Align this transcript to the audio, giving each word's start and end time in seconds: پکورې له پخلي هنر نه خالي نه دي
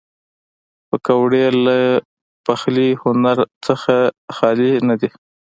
پکورې 0.89 1.45
له 1.65 1.77
پخلي 2.45 2.89
هنر 3.03 3.37
نه 3.67 3.75
خالي 4.35 4.71
نه 4.87 4.95
دي 4.99 5.09